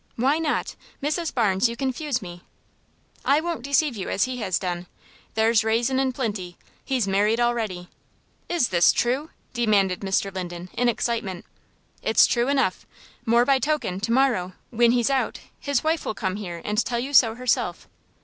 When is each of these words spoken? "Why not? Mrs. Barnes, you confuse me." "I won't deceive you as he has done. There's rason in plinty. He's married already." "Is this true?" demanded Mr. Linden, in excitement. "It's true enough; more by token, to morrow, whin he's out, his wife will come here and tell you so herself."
"Why 0.15 0.39
not? 0.39 0.75
Mrs. 1.03 1.31
Barnes, 1.31 1.69
you 1.69 1.75
confuse 1.75 2.23
me." 2.23 2.41
"I 3.23 3.39
won't 3.39 3.61
deceive 3.61 3.95
you 3.95 4.09
as 4.09 4.23
he 4.23 4.37
has 4.37 4.57
done. 4.57 4.87
There's 5.35 5.61
rason 5.63 5.99
in 5.99 6.11
plinty. 6.11 6.55
He's 6.83 7.07
married 7.07 7.39
already." 7.39 7.87
"Is 8.49 8.69
this 8.69 8.91
true?" 8.93 9.29
demanded 9.53 9.99
Mr. 9.99 10.33
Linden, 10.33 10.71
in 10.73 10.89
excitement. 10.89 11.45
"It's 12.01 12.25
true 12.25 12.47
enough; 12.47 12.87
more 13.27 13.45
by 13.45 13.59
token, 13.59 13.99
to 13.99 14.11
morrow, 14.11 14.53
whin 14.71 14.91
he's 14.93 15.11
out, 15.11 15.39
his 15.59 15.83
wife 15.83 16.03
will 16.03 16.15
come 16.15 16.37
here 16.37 16.63
and 16.65 16.83
tell 16.83 16.97
you 16.97 17.13
so 17.13 17.35
herself." 17.35 17.87